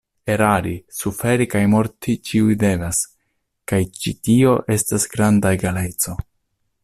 Erari, 0.35 0.71
suferi 0.99 1.45
kaj 1.51 1.61
morti 1.73 2.15
ĉiuj 2.29 2.55
devas 2.63 3.03
kaj 3.73 3.81
ĉi 3.99 4.15
tio 4.29 4.57
estas 4.77 5.09
granda 5.17 5.55
egaleco. 5.59 6.19